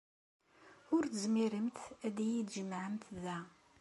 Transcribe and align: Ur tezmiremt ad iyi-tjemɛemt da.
Ur 0.95 1.03
tezmiremt 1.07 1.77
ad 2.07 2.17
iyi-tjemɛemt 2.27 3.03
da. 3.23 3.37